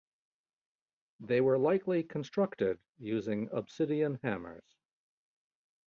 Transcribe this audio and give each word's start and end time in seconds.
They 1.19 1.41
were 1.41 1.59
likely 1.59 2.01
constructed 2.01 2.79
using 2.97 3.49
obsidian 3.51 4.17
hammers. 4.23 4.63